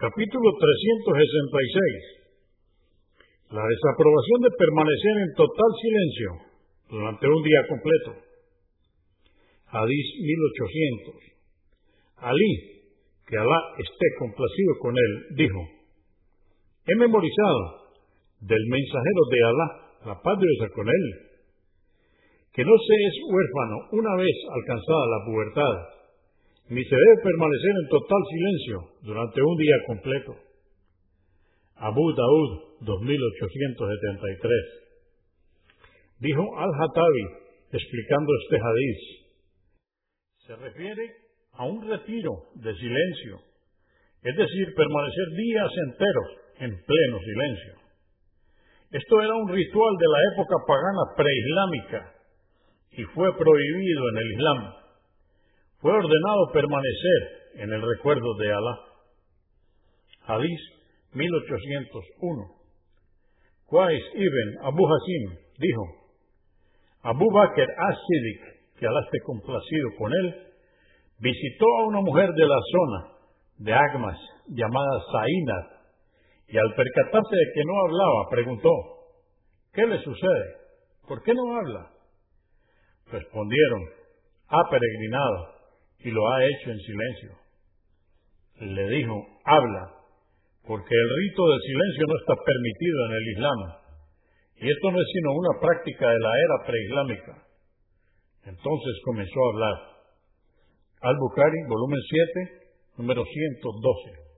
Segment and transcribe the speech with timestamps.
[0.00, 3.52] Capítulo 366.
[3.52, 6.40] La desaprobación de permanecer en total silencio
[6.88, 8.16] durante un día completo.
[9.76, 12.16] Hadís 1800.
[12.16, 12.80] Ali,
[13.28, 15.68] que Alá esté complacido con él, dijo,
[16.88, 17.92] he memorizado
[18.40, 21.04] del mensajero de Alá, la paz de con él,
[22.54, 25.99] que no se es huérfano una vez alcanzada la pubertad
[26.68, 30.36] ni se debe permanecer en total silencio durante un día completo.
[31.76, 34.52] Abu Daud 2873.
[36.20, 37.24] Dijo Al-Hatabi,
[37.72, 38.98] explicando este hadiz,
[40.46, 41.14] se refiere
[41.52, 43.40] a un retiro de silencio,
[44.22, 46.28] es decir, permanecer días enteros
[46.60, 47.80] en pleno silencio.
[48.92, 52.14] Esto era un ritual de la época pagana preislámica
[52.92, 54.79] y fue prohibido en el Islam
[55.80, 58.78] fue ordenado permanecer en el recuerdo de Alá.
[60.26, 60.60] Hadís
[61.14, 62.60] 1801.
[63.70, 65.84] Qais ibn Abu Hasim dijo,
[67.02, 70.34] Abu Bakr as-Siddiq, que Alá esté complacido con él,
[71.18, 73.12] visitó a una mujer de la zona
[73.58, 75.80] de Agmas llamada Zainat
[76.48, 78.70] y al percatarse de que no hablaba, preguntó,
[79.72, 80.56] ¿qué le sucede?
[81.06, 81.90] ¿Por qué no habla?
[83.12, 83.82] Respondieron,
[84.48, 85.59] ha peregrinado
[86.02, 87.30] y lo ha hecho en silencio.
[88.60, 90.00] Le dijo, habla,
[90.66, 93.60] porque el rito del silencio no está permitido en el Islam.
[94.56, 97.32] Y esto no es sino una práctica de la era preislámica.
[98.44, 99.76] Entonces comenzó a hablar.
[101.00, 102.00] Al-Bukhari, volumen
[102.36, 102.60] 7,
[102.98, 104.29] número 112.